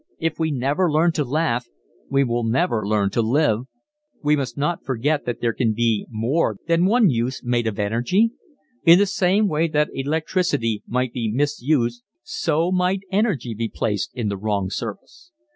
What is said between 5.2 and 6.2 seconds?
that there can be